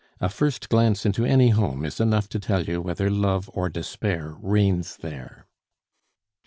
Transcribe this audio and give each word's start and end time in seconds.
A 0.19 0.29
first 0.29 0.67
glance 0.67 1.05
into 1.05 1.25
any 1.25 1.49
home 1.49 1.85
is 1.85 1.99
enough 1.99 2.27
to 2.29 2.39
tell 2.39 2.63
you 2.63 2.81
whether 2.81 3.07
love 3.11 3.51
or 3.53 3.69
despair 3.69 4.35
reigns 4.41 4.97
there. 4.97 5.45